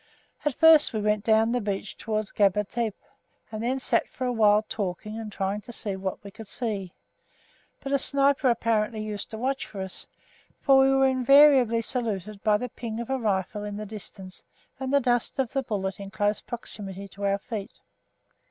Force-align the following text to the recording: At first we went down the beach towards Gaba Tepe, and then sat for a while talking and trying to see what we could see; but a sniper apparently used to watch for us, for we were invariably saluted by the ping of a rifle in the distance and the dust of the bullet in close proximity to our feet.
At 0.43 0.55
first 0.55 0.93
we 0.93 0.99
went 0.99 1.23
down 1.23 1.51
the 1.51 1.61
beach 1.61 1.95
towards 1.95 2.31
Gaba 2.31 2.63
Tepe, 2.63 2.97
and 3.51 3.61
then 3.61 3.77
sat 3.77 4.07
for 4.07 4.25
a 4.25 4.31
while 4.33 4.63
talking 4.67 5.19
and 5.19 5.31
trying 5.31 5.61
to 5.61 5.71
see 5.71 5.95
what 5.95 6.23
we 6.23 6.31
could 6.31 6.47
see; 6.47 6.91
but 7.81 7.91
a 7.91 7.99
sniper 7.99 8.49
apparently 8.49 8.99
used 9.03 9.29
to 9.29 9.37
watch 9.37 9.67
for 9.67 9.79
us, 9.79 10.07
for 10.59 10.79
we 10.81 10.89
were 10.89 11.05
invariably 11.07 11.83
saluted 11.83 12.41
by 12.43 12.57
the 12.57 12.69
ping 12.69 12.99
of 12.99 13.11
a 13.11 13.19
rifle 13.19 13.63
in 13.63 13.77
the 13.77 13.85
distance 13.85 14.43
and 14.79 14.91
the 14.91 14.99
dust 14.99 15.37
of 15.37 15.53
the 15.53 15.61
bullet 15.61 15.99
in 15.99 16.09
close 16.09 16.41
proximity 16.41 17.07
to 17.09 17.23
our 17.23 17.37
feet. 17.37 17.79